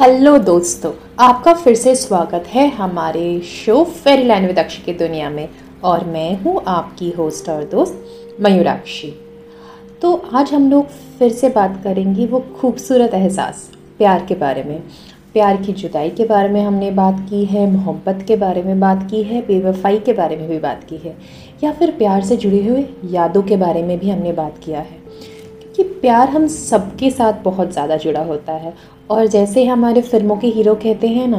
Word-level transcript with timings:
Hello 0.00 0.36
दोस्तों, 0.38 0.90
आपका 1.18 1.52
फिर 1.52 1.74
से 1.74 1.94
स्वागत 1.94 2.44
है 2.46 2.66
हमारे 2.70 3.40
show 3.44 3.82
fairy 3.84 4.22
land 4.22 4.46
with 4.46 4.58
Akshi 4.58 4.82
की 4.82 4.92
दुनिया 4.92 5.30
में 5.30 5.48
और 5.84 6.04
मैं 6.06 6.40
हूँ 6.42 6.62
आपकी 6.66 7.10
होस्ट 7.10 7.48
और 7.48 7.64
दोस्त 7.64 8.36
मयूराक्षी। 8.40 9.10
तो 10.02 10.14
आज 10.32 10.52
हम 10.52 10.70
लोग 10.70 10.88
फिर 11.18 11.32
से 11.32 11.48
बात 11.48 11.80
करेंगे 11.84 12.26
वो 12.26 12.40
खूबसूरत 12.60 13.14
एहसास, 13.14 13.68
प्यार 13.98 14.24
के 14.26 14.34
बारे 14.34 14.62
में। 14.62 14.78
प्यार 15.32 15.56
की 15.62 15.72
जुदाई 15.72 16.10
के 16.10 16.24
बारे 16.24 16.48
में 16.48 16.60
हमने 16.62 16.90
बात 16.90 17.18
की 17.30 17.44
है, 17.44 17.66
मोहब्बत 17.70 18.24
के 18.28 18.36
बारे 18.36 18.62
में 18.62 18.78
बात 18.80 19.06
की 19.10 19.22
है, 19.22 19.40
बेवफाई 19.42 19.98
के 19.98 20.12
बारे 20.12 20.36
में 20.36 20.48
भी 20.48 20.58
बात 20.58 20.84
की 20.84 20.96
है, 20.98 21.16
या 21.64 21.72
फिर 21.72 21.90
प्यार 21.90 22.22
से 22.24 22.36
जुड़े 22.36 22.62
हुए 22.66 22.84
यादों 23.06 23.42
के 23.42 23.56
बारे 23.56 23.82
में 23.82 23.98
भी 23.98 24.10
हमने 24.10 24.32
बात 24.32 24.60
किया 24.64 24.80
है। 24.80 25.06
कि 25.76 25.82
प्यार 25.82 26.28
हम 26.28 26.46
सबके 26.48 27.10
साथ 27.10 27.42
बहुत 27.42 27.72
ज़्यादा 27.72 27.96
जुड़ा 27.96 28.22
होता 28.22 28.52
है 28.52 28.72
और 29.10 29.26
जैसे 29.26 29.64
हमारे 29.64 30.00
फ़िल्मों 30.02 30.36
के 30.36 30.46
हीरो 30.46 30.74
कहते 30.74 31.08
हैं 31.08 31.26
ना, 31.28 31.38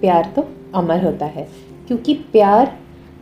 प्यार 0.00 0.32
तो 0.36 0.44
अमर 0.74 1.04
होता 1.04 1.26
है, 1.26 1.46
क्योंकि 1.88 2.14
प्यार 2.32 2.72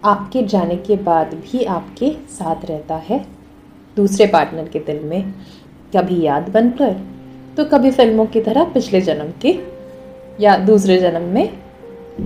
आपके 0.04 0.42
जाने 0.44 0.76
के 0.78 0.96
बाद 0.98 1.34
भी 1.34 1.64
आपके 1.66 2.10
साथ 2.30 2.64
रहता 2.64 2.96
है। 3.04 3.24
दूसरे 3.96 4.26
पार्टनर 4.26 4.68
के 4.68 4.78
दिल 4.80 5.00
में 5.04 5.32
कभी 5.96 6.20
याद 6.22 6.48
बनकर 6.48 6.92
तो 7.56 7.64
कभी 7.66 7.90
फ़िल्मों 7.90 8.26
की 8.26 8.40
तरह 8.40 8.64
पिछले 8.64 9.00
जन्म 9.00 9.32
के 9.42 9.58
या 10.40 10.56
दूसरे 10.59 10.98
जन्म 10.98 11.22
में 11.28 11.48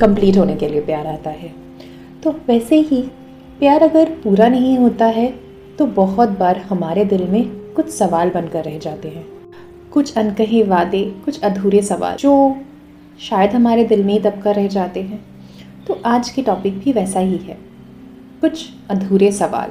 कंप्लीट 0.01 0.37
होने 0.37 0.57
के 0.57 0.69
लिए 0.69 0.81
प्यार 0.81 1.07
आता 1.07 1.31
है। 1.31 1.53
तो 2.23 2.31
वैसे 2.49 2.77
ही 2.81 3.01
प्यार 3.59 3.83
अगर 3.83 4.11
पूरा 4.25 4.49
नहीं 4.49 4.77
होता 4.79 5.07
है 5.07 5.33
तो 5.79 5.87
बहुत 5.95 6.29
बार 6.39 6.59
हमारे 6.69 7.05
दिल 7.05 7.27
में 7.29 7.45
कुछ 7.75 7.89
सवाल 7.91 8.31
बनकर 8.31 8.65
रह 8.65 8.79
जाते 8.79 9.09
हैं। 9.09 9.27
कुछ 9.95 10.19
अनकहे 10.19 10.63
वादे, 10.63 11.15
कुछ 11.25 11.41
अधूरे 11.41 11.83
सवाल, 11.83 12.17
जो 12.17 12.57
शायद 13.21 13.51
हमारे 13.51 13.85
दिल 13.85 14.05
में 14.05 14.13
ही 14.13 14.21
दबकर 14.21 14.55
रह 14.55 14.67
जाते 14.67 15.03
हैं। 15.03 15.25
तो 15.87 16.01
आज 16.07 16.31
के 16.31 16.43
टॉपिक 16.43 16.79
भी 16.79 16.93
वैसा 16.93 17.21
ही 17.21 17.37
है। 17.37 17.59
कुछ 18.41 18.71
अधूरे 18.91 19.33
सवाल। 19.33 19.71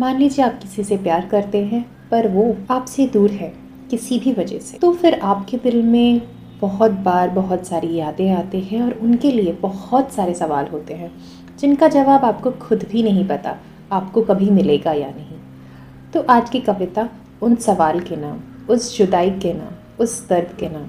मान 0.00 0.18
लीजिए 0.18 0.44
आप 0.44 0.58
किसी 0.62 0.84
से 0.84 0.96
प्यार 0.96 1.26
करते 1.26 1.64
हैं, 1.64 1.86
पर 2.10 2.28
वो 2.28 2.56
आपसे 2.70 3.06
दूर 3.06 3.30
है, 3.30 3.52
किसी 3.90 4.18
भी 4.18 4.32
वजह 4.32 4.58
से। 4.58 4.78
तो 4.78 4.92
फिर 4.92 5.14
आपके 5.14 5.56
दिल 5.56 5.82
में 5.82 6.22
बहुत 6.60 6.90
बार 6.90 7.28
बहुत 7.28 7.66
सारी 7.66 7.94
यादें 7.94 8.32
आते 8.32 8.58
हैं 8.58 8.82
और 8.82 8.92
उनके 8.92 9.32
लिए 9.32 9.52
बहुत 9.52 10.12
सारे 10.12 10.34
सवाल 10.34 10.66
होते 10.66 10.94
हैं, 10.94 11.12
जिनका 11.58 11.88
जवाब 11.88 12.24
आपको 12.24 12.50
खुद 12.50 12.86
भी 12.92 13.02
नहीं 13.02 13.28
पता, 13.28 13.56
आपको 13.92 14.22
कभी 14.22 14.50
मिलेगा 14.50 14.92
या 14.92 15.10
नहीं। 15.10 15.38
तो 16.12 16.20
आज 16.20 16.50
की 16.50 16.60
कविता 16.60 17.08
उन 17.42 17.54
सवाल 17.54 18.00
के 18.00 18.16
नाम। 18.16 18.57
उस 18.68 18.96
जुदाई 18.98 19.30
के 19.32 19.52
नाम, 19.52 19.74
उस 20.00 20.28
दर्द 20.28 20.56
के 20.60 20.68
नाम। 20.68 20.88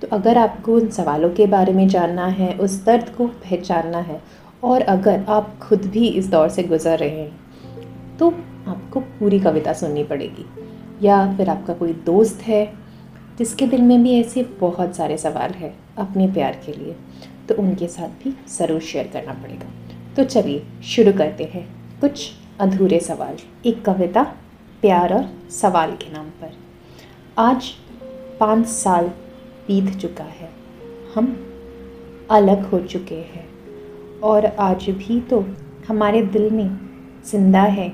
तो 0.00 0.08
अगर 0.12 0.38
आपको 0.38 0.74
उन 0.74 0.88
सवालों 0.90 1.30
के 1.30 1.46
बारे 1.46 1.72
में 1.72 1.86
जानना 1.88 2.26
है, 2.28 2.52
उस 2.54 2.84
दर्द 2.84 3.08
को 3.08 3.26
पहचानना 3.26 3.98
है, 4.00 4.20
और 4.64 4.82
अगर 4.82 5.24
आप 5.28 5.58
खुद 5.62 5.84
भी 5.86 6.06
इस 6.08 6.30
दौर 6.30 6.48
से 6.48 6.62
गुज़र 6.64 6.98
रहे 6.98 7.20
हैं 7.20 8.16
तो 8.18 8.28
आपको 8.68 9.00
पूरी 9.18 9.38
कविता 9.40 9.72
सुननी 9.72 10.04
पड़ेगी। 10.04 10.44
या 11.02 11.36
फिर 11.36 11.50
आपका 11.50 11.74
कोई 11.74 11.92
दोस्त 12.06 12.42
है, 12.42 12.64
जिसके 13.38 13.66
दिल 13.66 13.82
में 13.82 14.02
भी 14.02 14.18
ऐसे 14.20 14.42
बहुत 14.60 14.96
सारे 14.96 15.18
सवाल 15.18 15.52
हैं 15.52 15.74
अपने 15.98 16.26
प्यार 16.32 16.60
के 16.66 16.72
लिए 16.72 16.96
तो 17.48 17.54
उनके 17.54 17.86
साथ 17.88 18.22
भी 18.22 18.34
ज़रूर 18.50 18.80
शेयर 18.82 19.10
करना 19.12 19.32
पड़ेगा। 19.34 19.70
तो 20.16 20.24
चलिए, 20.24 20.62
शुरू 20.84 21.12
करते 21.12 21.44
हैं 21.44 21.66
कुछ 22.00 22.30
अधूरे 22.60 23.00
सवाल। 23.00 23.36
एक 23.66 23.84
कविता 23.84 24.22
प्यार 24.82 25.14
और 25.14 25.28
सवाल 25.52 25.90
के 25.94 26.12
नाम 26.12 26.26
पर। 26.40 26.65
आज 27.38 27.66
पाँच 28.40 28.66
साल 28.66 29.06
बीत 29.66 29.96
चुका 29.96 30.24
है। 30.24 30.48
हम 31.14 31.46
अलग 32.30 32.64
हो 32.66 32.80
चुके 32.80 33.14
हैं। 33.14 33.48
और 34.20 34.46
आज 34.46 34.90
भी 34.90 35.20
तो 35.20 35.44
हमारे 35.88 36.22
दिल 36.22 36.50
में 36.50 36.78
ज़िंदा 37.26 37.62
है 37.62 37.88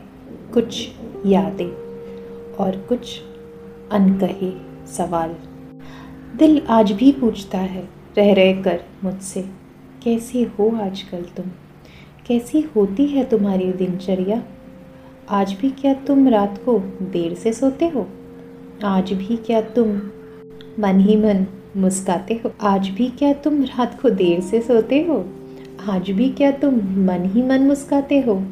कुछ 0.55 0.89
यादें 1.27 1.71
और 2.55 2.77
कुछ 2.89 3.21
अनकहे 3.93 4.53
सवाल। 4.87 5.35
दिल 6.39 6.63
आज 6.69 6.93
भी 6.93 7.13
पूछता 7.13 7.59
है 7.59 7.89
रह 8.19 8.33
रह 8.35 8.63
कर 8.63 8.85
मुझसे, 9.05 9.43
कैसे 10.05 10.43
हो 10.43 10.71
आजकल 10.83 11.23
तुम? 11.23 11.51
कैसी 12.27 12.61
होती 12.61 13.07
है 13.07 13.25
तुम्हारी 13.25 13.73
दिनचर्या? 13.73 14.43
आज 15.31 15.53
भी 15.53 15.71
क्या 15.71 15.95
तुम 15.95 16.29
रात 16.29 16.63
को 16.65 16.79
देर 17.03 17.35
से 17.35 17.53
सोते 17.53 17.89
हो? 17.89 18.07
आज 18.85 19.13
भी 19.13 19.37
क्या 19.37 19.61
तुम 19.61 19.89
मन 20.79 21.01
ही 21.01 21.17
मन 21.17 21.47
मुस्काते 21.77 22.35
हो? 22.35 22.53
आज 22.61 22.89
भी 22.89 23.09
क्या 23.09 23.33
तुम 23.33 23.63
रात 23.63 24.01
को 24.01 24.11
देर 24.11 24.41
से 24.41 24.61
सोते 24.61 25.03
हो? 25.03 25.25
आज 25.89 26.11
भी 26.11 26.31
क्या 26.31 26.51
तुम 26.51 26.75
मन 26.77 27.31
ही 27.35 27.43
मन 27.43 27.63
मुस्काते 27.63 28.21
हो? 28.21 28.43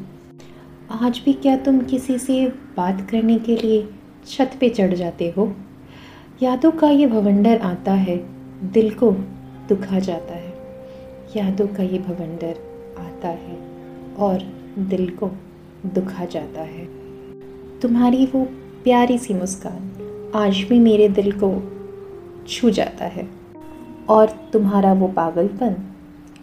आज 0.91 1.23
भी 1.25 1.33
क्या 1.33 1.57
तुम 1.57 1.81
किसी 1.81 2.19
से 2.19 2.49
बात 2.77 3.11
करने 3.11 3.39
के 3.39 3.57
लिए 3.57 3.89
छत 4.27 4.51
पे 4.61 4.69
चढ़ 4.69 4.95
जाते 4.95 5.35
हो? 5.37 5.55
यादों 6.43 6.71
का 6.71 6.91
ये 6.91 7.07
भवंडर 7.07 7.59
आता 7.59 7.93
है, 7.93 8.17
दिल 8.73 8.91
को 8.91 9.11
दुखा 9.69 9.99
जाता 9.99 10.35
है। 10.35 10.55
यादों 11.37 11.67
का 11.67 11.83
ये 11.83 11.99
भवंडर 11.99 12.55
आता 12.99 13.29
है 13.29 13.59
और 14.19 14.39
दिल 14.79 15.11
को 15.11 15.31
दुखा 15.87 16.25
जाता 16.25 16.61
है। 16.61 16.89
तुम्हारी 17.81 18.27
वो 18.27 18.45
प्यारी 18.85 19.19
सी 19.19 19.35
मुस्कान 19.35 20.07
आज 20.35 20.67
भी 20.69 20.79
मेरे 20.79 21.09
दिल 21.09 21.33
को 21.33 21.73
छू 22.49 22.71
जाता 22.71 23.05
है। 23.05 23.29
और 24.09 24.27
तुम्हारा 24.53 24.93
वो 24.93 25.09
पागलपन 25.09 25.77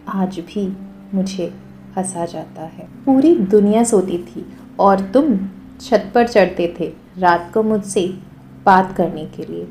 आज 0.08 0.38
भी 0.38 0.76
मुझे 1.14 1.54
हंसा 1.96 2.24
जाता 2.24 2.62
है। 2.62 2.88
पूरी 3.06 3.34
दुनिया 3.34 3.84
सोती 3.84 4.18
थी 4.18 4.46
और 4.78 5.00
तुम 5.00 5.38
छत 5.80 6.12
पर 6.14 6.28
चढ़ते 6.28 6.76
थे 6.80 6.92
रात 7.18 7.50
को 7.54 7.62
मुझसे 7.62 8.18
बात 8.66 8.92
करने 8.96 9.24
के 9.24 9.52
लिए। 9.52 9.68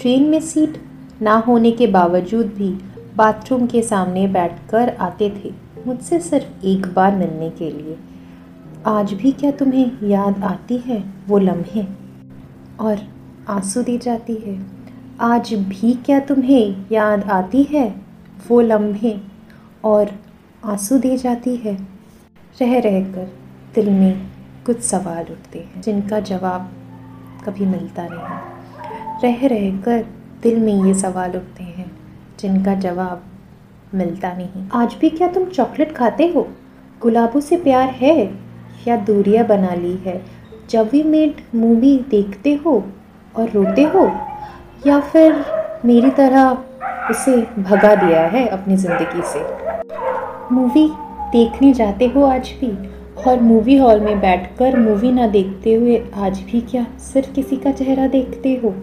ट्रेन 0.00 0.22
में 0.22 0.40
सीट 0.40 0.82
ना 1.22 1.36
होने 1.38 1.70
के 1.70 1.86
बावजूद 1.86 2.46
भी 2.46 2.70
बाथरूम 3.16 3.66
के 3.66 3.82
सामने 3.82 4.26
बैठकर 4.26 4.96
आते 5.00 5.30
थे 5.30 5.52
मुझसे 5.86 6.20
सिर्फ़ 6.20 6.66
एक 6.66 6.86
बार 6.86 7.16
मिलने 7.16 7.50
के 7.50 7.70
लिए। 7.70 7.96
आज 8.86 9.12
भी 9.12 9.32
क्या 9.32 9.50
तुम्हें 9.50 10.08
याद 10.08 10.44
आती 10.44 10.76
है 10.76 11.04
वो 11.28 11.38
लम्हे? 11.38 11.86
और 12.80 13.13
आँसू 13.48 13.82
दी 13.82 13.98
जाती 13.98 14.34
है। 14.34 14.66
आज 15.20 15.54
भी 15.54 15.94
क्या 15.94 16.20
तुम्हें 16.20 16.86
याद 16.92 17.24
आती 17.24 17.62
है? 17.62 17.94
वो 18.48 18.60
लम्हे 18.60 19.20
और 19.84 20.10
आँसू 20.64 20.98
दी 20.98 21.16
जाती 21.16 21.56
है। 21.56 21.74
रह 22.60 22.78
रह 22.78 23.04
कर 23.04 23.32
दिल 23.74 23.90
में 23.90 24.26
कुछ 24.66 24.80
सवाल 24.80 25.24
उठते 25.24 25.58
हैं, 25.58 25.82
जिनका 25.82 26.20
जवाब 26.20 26.72
कभी 27.46 27.66
मिलता 27.66 28.08
नहीं। 28.10 28.38
रह 29.22 29.46
रह 29.46 29.82
कर 29.82 30.06
दिल 30.42 30.60
में 30.60 30.84
ये 30.84 30.94
सवाल 30.94 31.30
उठते 31.30 31.64
हैं, 31.64 31.90
जिनका 32.40 32.74
जवाब 32.74 33.22
मिलता 33.94 34.32
नहीं। 34.32 34.68
आज 34.74 34.96
भी 35.00 35.10
क्या 35.10 35.28
तुम 35.28 35.44
चॉकलेट 35.44 35.96
खाते 35.96 36.32
हो? 36.36 36.48
गुलाबों 37.02 37.40
से 37.40 37.56
प्यार 37.56 37.88
है 37.88 38.34
या 38.88 38.96
दूरियाँ 38.96 39.46
बना 39.46 39.74
ली 39.74 39.94
है? 39.94 40.24
जब 40.70 40.88
भी 40.88 41.02
मेड 41.02 41.34
मूवी 41.54 42.04
देखते 42.08 42.54
हो 42.54 42.84
और 43.36 43.50
रोते 43.50 43.82
हो? 43.82 44.06
या 44.86 45.00
फिर 45.00 45.44
मेरी 45.84 46.10
तरह 46.10 46.50
उसे 47.10 47.36
भगा 47.58 47.94
दिया 47.94 48.26
है 48.26 48.46
अपनी 48.48 48.76
ज़िंदगी 48.76 49.22
से? 49.22 49.40
मूवी 50.54 50.86
देखने 51.32 51.72
जाते 51.72 52.06
हो 52.06 52.24
आज 52.24 52.52
भी? 52.60 52.72
और 53.26 53.40
मूवी 53.40 53.76
हॉल 53.76 54.00
में 54.00 54.20
बैठकर 54.20 54.76
मूवी 54.76 55.12
ना 55.12 55.26
देखते 55.26 55.74
हुए 55.74 56.02
आज 56.14 56.40
भी 56.40 56.60
क्या 56.60 56.86
सिर्फ़ 56.98 57.32
किसी 57.32 57.56
का 57.56 57.72
चेहरा 57.72 58.06
देखते 58.06 58.54
हो? 58.64 58.74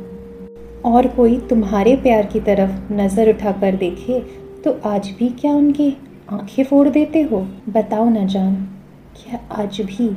और 0.86 1.08
कोई 1.08 1.38
तुम्हारे 1.40 1.96
प्यार 1.96 2.26
की 2.26 2.40
तरफ़ 2.40 2.94
नज़र 2.94 3.30
उठाकर 3.30 3.76
देखे 3.76 4.20
तो 4.64 4.80
आज 4.86 5.10
भी 5.20 5.28
क्या 5.30 5.52
उनकी 5.52 5.98
आँखें 6.32 6.64
फोड़ 6.64 6.88
देते 6.90 7.22
हो? 7.22 7.48
बताओ 7.70 8.10
ना 8.10 8.26
जान, 8.26 8.56
क्या 9.16 9.40
आज 9.64 9.82
भी 9.82 10.10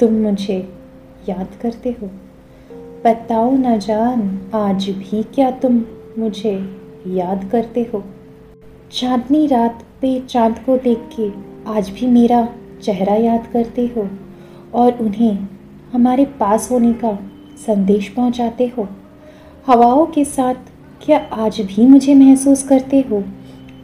तुम 0.00 0.12
मुझे 0.12 0.58
याद 1.28 1.48
करते 1.62 1.96
हो? 2.02 2.10
बताओ 3.04 3.56
ना 3.56 3.76
जान, 3.76 4.40
आज 4.54 4.88
भी 4.88 5.22
क्या 5.22 5.50
तुम 5.50 5.84
मुझे 6.18 6.76
याद 7.06 7.48
करते 7.52 7.90
हो? 7.94 8.04
चांदनी 8.92 9.46
रात 9.46 9.82
पे 10.00 10.20
चाँद 10.20 10.58
को 10.58 10.76
देख 10.76 11.08
के 11.20 11.30
आज 11.70 11.90
भी 11.90 12.06
मेरा 12.06 12.48
चेहरा 12.82 13.14
याद 13.14 13.46
करते 13.52 13.86
हो 13.86 14.08
और 14.74 14.98
उन्हें 14.98 15.48
हमारे 15.92 16.24
पास 16.24 16.70
होने 16.70 16.92
का 16.92 17.18
संदेश 17.66 18.08
पहुंचाते 18.08 18.72
हो? 18.78 18.88
हवाओं 19.66 20.06
के 20.06 20.24
साथ 20.24 20.54
क्या 21.02 21.18
आज 21.32 21.60
भी 21.60 21.86
मुझे 21.86 22.14
महसूस 22.14 22.68
करते 22.68 23.00
हो? 23.00 23.24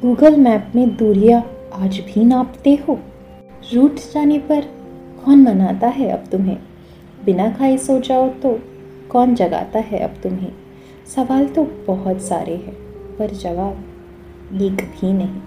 गूगल 0.03 0.37
मैप 0.37 0.73
में 0.77 0.97
दूरियाँ 0.97 1.51
आज 1.75 1.99
भी 1.99 2.25
नापते 2.25 2.79
हो? 2.89 2.99
रूट 3.75 3.95
जाने 3.95 4.39
पर 4.39 4.61
कौन 5.25 5.43
मनाता 5.43 5.87
है 5.87 6.09
अब 6.09 6.25
तुम्हें? 6.33 6.59
बिना 7.25 7.51
खाए 7.51 7.77
सो 7.77 8.01
जाओ 8.01 8.29
तो 8.29 8.61
कौन 9.11 9.35
जगाता 9.35 9.79
है 9.81 9.99
अब 9.99 10.15
तुम्हें? 10.23 10.53
सवाल 11.07 11.47
तो 11.47 11.65
बहुत 11.87 12.21
सारे 12.23 12.55
हैं, 12.55 12.75
पर 13.19 13.31
जवाब 13.35 14.61
एक 14.63 14.83
भी 14.93 15.13
नहीं। 15.13 15.41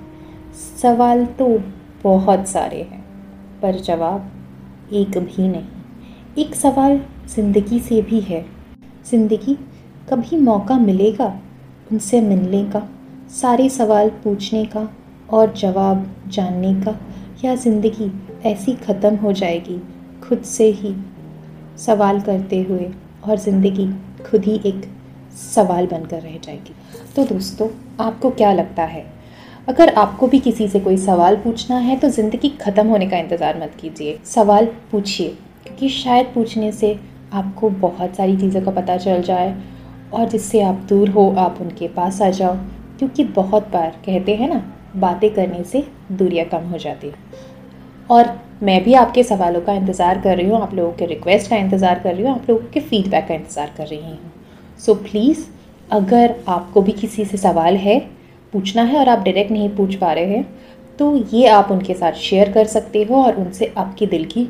सवाल 0.78 1.26
तो 1.40 1.48
बहुत 2.04 2.48
सारे 2.48 2.82
हैं, 2.82 3.02
पर 3.62 3.80
जवाब 3.80 4.32
एक 4.94 5.18
भी 5.18 5.48
नहीं। 5.48 5.68
एक 6.38 6.56
सवाल 6.56 7.00
ज़िंदगी 7.30 7.80
से 7.80 8.02
भी 8.02 8.20
है। 8.22 8.46
ज़िंदगी 9.06 9.58
कभी 10.10 10.38
मौका 10.38 10.78
मिलेगा 10.80 11.28
उनसे 11.92 12.22
मिलने 12.22 12.64
का, 12.66 12.88
सारे 13.32 13.70
सवाल 13.70 14.10
पूछने 14.24 14.66
का 14.66 14.88
और 15.30 15.54
जवाब 15.54 16.06
जानने 16.28 16.74
का, 16.82 16.96
या 17.46 17.56
ज़िंदगी 17.56 18.12
ऐसी 18.46 18.74
ख़त्म 18.78 19.16
हो 19.16 19.32
जाएगी 19.34 19.80
खुद 20.24 20.42
से 20.48 20.70
ही? 20.72 20.96
सवाल 21.78 22.22
करते 22.22 22.62
हुए 22.64 22.92
और 23.24 23.38
ज़िंदगी 23.40 23.88
खुद 24.24 24.46
ही 24.46 24.60
एक 24.66 24.82
सवाल 25.36 25.88
बनकर 25.88 26.22
रह 26.22 26.38
जाएगी। 26.38 26.74
तो 27.16 27.24
दोस्तों, 27.26 27.68
आपको 28.00 28.30
क्या 28.32 28.52
लगता 28.54 28.84
है? 28.84 29.06
अगर 29.68 29.94
आपको 29.96 30.28
भी 30.28 30.40
किसी 30.40 30.68
से 30.68 30.80
कोई 30.80 30.98
सवाल 30.98 31.36
पूछना 31.36 31.78
है 31.78 31.98
तो 31.98 32.10
ज़िंदगी 32.10 32.50
ख़त्म 32.62 32.88
होने 32.88 33.08
का 33.08 33.18
इंतज़ार 33.18 33.62
मत 33.62 33.76
कीजिए। 33.82 34.18
सवाल 34.26 34.66
पूछिए, 34.92 35.30
क्योंकि 35.64 35.90
शायद 35.92 36.32
पूछने 36.34 36.72
से 36.72 37.00
आपको 37.34 37.70
बहुत 37.70 38.16
सारी 38.16 38.38
चीज़ों 38.38 38.62
का 38.62 38.72
पता 38.72 38.98
चल 38.98 39.22
जाए 39.22 39.56
और 40.14 40.30
जिससे 40.30 40.62
आप 40.62 40.86
दूर 40.90 41.10
हो, 41.10 41.30
आप 41.32 41.58
उनके 41.62 41.88
पास 41.90 42.22
आ 42.22 42.30
जाओ। 42.32 42.56
क्योंकि 43.00 43.24
बहुत 43.26 43.68
बार, 43.68 43.90
कहते 44.06 44.36
हैं 44.36 44.50
ना, 44.50 44.64
बातें 44.96 45.34
करने 45.34 45.64
से 45.64 45.84
दूरियाँ 46.12 46.46
कम 46.48 46.70
हो 46.70 46.78
जाती 46.78 47.12
और 48.10 48.28
मैं 48.62 48.84
भी 48.84 48.94
आपके 48.94 49.24
सवालों 49.24 49.62
का 49.62 49.74
इंतज़ार 49.74 50.20
कर 50.22 50.36
रही 50.38 50.48
हूँ, 50.48 50.62
आप 50.62 50.74
लोगों 50.74 50.92
के 50.94 51.06
रिक्वेस्ट 51.06 51.50
का 51.50 51.56
इंतज़ार 51.56 52.00
कर 52.00 52.14
रही 52.14 52.24
हूँ, 52.24 52.32
आप 52.32 52.50
लोगों 52.50 52.68
के 52.74 52.80
फीडबैक 52.80 53.28
का 53.28 53.34
इंतज़ार 53.34 53.72
कर 53.78 53.88
रही 53.88 54.00
हूँ। 54.00 54.32
सो 54.80 54.94
प्लीज़ 54.96 55.46
अगर 55.90 56.36
आपको 56.48 56.82
भी 56.82 56.92
किसी 56.92 57.26
से 57.26 57.38
सवाल 57.38 57.78
है, 57.78 58.00
पूछना 58.54 58.84
है 58.84 59.00
और 59.00 59.10
आप 59.10 59.24
डायरेक्ट 59.24 59.52
नहीं 59.52 59.70
पूछ 59.76 59.96
पा 59.96 60.12
रहे 60.14 60.26
हैं 60.28 60.46
तो 61.00 61.16
ये 61.34 61.48
आप 61.48 61.72
उनके 61.72 61.94
साथ 61.94 62.14
शेयर 62.20 62.52
कर 62.52 62.66
सकते 62.68 63.04
हो 63.04 63.24
और 63.24 63.36
उनसे 63.36 63.74
आपके 63.78 64.06
दिल 64.06 64.26
की 64.26 64.48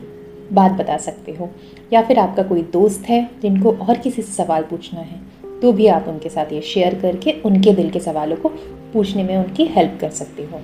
बात 0.54 0.72
बता 0.72 0.98
सकते 0.98 1.32
हो। 1.32 1.50
या 1.94 2.02
फिर 2.02 2.20
आपका 2.20 2.44
कोई 2.44 2.62
दोस्त 2.74 3.10
है 3.10 3.24
जिनको 3.42 3.72
और 3.72 3.98
किसी 3.98 4.22
से 4.22 4.32
सवाल 4.34 4.64
पूछना 4.64 5.00
है 5.02 5.20
तो 5.62 5.72
भी 5.72 5.88
आप 5.90 6.06
उनके 6.08 6.30
साथ 6.30 6.54
ये 6.54 6.62
शेयर 6.64 7.00
करके 7.02 7.36
उनके 7.46 7.74
दिल 7.74 7.90
के 7.90 8.00
सवालों 8.00 8.38
को 8.38 8.50
पूछने 8.94 9.24
में 9.24 9.36
उनकी 9.38 9.66
हेल्प 9.68 9.98
कर 10.02 10.10
सकते 10.12 10.44
हो। 10.44 10.62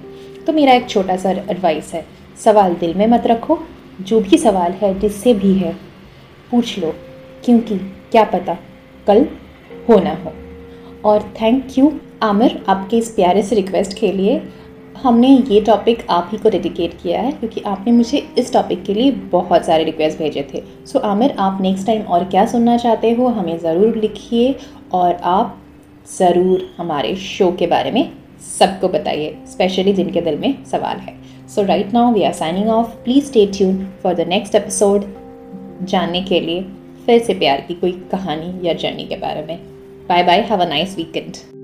तो 0.48 0.54
मेरा 0.54 0.74
एक 0.74 0.90
छोटा 0.90 1.16
सा 1.18 1.32
एडवाइस 1.32 1.94
है 1.94 2.06
सवाल 2.40 2.74
दिल 2.76 2.94
में 2.94 3.06
मत 3.08 3.28
रखो। 3.28 3.60
जो 4.02 4.20
भी 4.20 4.38
सवाल 4.38 4.72
है 4.72 4.98
जिससे 5.00 5.34
भी 5.34 5.54
है 5.54 5.76
पूछ 6.52 6.78
लो। 6.80 6.94
क्योंकि 7.46 7.78
क्या 8.12 8.24
पता 8.26 8.58
कल 9.08 9.26
हो 9.90 10.00
ना 10.00 10.14
हो। 10.16 10.34
और 11.06 11.22
थैंक 11.42 11.78
यू 11.78 11.92
आमिर 12.24 12.64
आपके 12.70 12.98
इस 12.98 13.10
प्यारे 13.12 13.44
से 13.44 13.56
रिक्वेस्ट 13.56 13.98
के 14.00 14.12
लिए। 14.12 14.42
हमने 15.04 15.28
ये 15.30 15.60
टॉपिक 15.62 16.06
आप 16.10 16.30
ही 16.32 16.38
को 16.38 16.50
डेडिकेट 16.50 16.94
किया 17.02 17.22
है 17.22 17.32
क्योंकि 17.32 17.62
आपने 17.62 17.92
मुझे 17.92 18.18
इस 18.38 18.52
टॉपिक 18.54 18.84
के 18.84 18.94
लिए 18.94 19.12
बहुत 19.32 19.66
सारे 19.66 19.84
रिक्वेस्ट 19.84 20.18
भेजे 20.18 20.48
थे। 20.54 20.62
सो 20.62 20.98
so, 21.00 21.06
आमिर 21.06 21.36
आप 21.40 21.58
नेक्स्ट 21.62 21.86
टाइम 21.88 22.02
और 22.02 22.24
क्या 22.26 22.46
सुनना 22.46 22.78
चाहते 22.78 23.12
हो 23.12 23.28
हमें 23.28 23.58
ज़रूर 23.60 23.96
लिखिए 23.96 24.56
और 24.94 25.14
आप 25.14 25.58
ज़रूर 26.10 26.68
हमारे 26.78 27.16
शो 27.16 27.52
के 27.52 27.68
बारे 27.68 27.92
में 27.92 28.10
सबको 28.50 28.88
बताइए 28.88 29.38
स्पेशली 29.48 29.94
जिनके 29.94 30.22
दिल 30.22 30.38
में 30.38 30.64
सवाल 30.66 30.98
है। 30.98 31.16
So 31.56 31.64
right 31.64 31.94
now 31.94 32.14
we 32.14 32.24
are 32.24 32.34
signing 32.34 32.70
off 32.70 32.88
please 33.04 33.26
stay 33.26 33.46
tune 33.48 33.86
for 34.04 34.14
the 34.14 34.28
next 34.28 34.56
episode 34.56 35.06
जानने 35.84 36.22
के 36.22 36.40
लिए 36.40 36.64
फिर 37.06 37.24
से 37.24 37.34
प्यार 37.34 37.62
की 37.62 37.74
कोई 37.74 37.92
कहानी 38.12 38.68
या 38.68 38.74
जर्नी 38.74 39.06
के 39.06 39.16
बारे 39.16 39.46
में। 39.46 39.60
Bye 40.10 40.24
bye 40.24 40.42
have 40.42 40.62
a 40.62 40.68
nice 40.68 40.98
weekend 40.98 41.57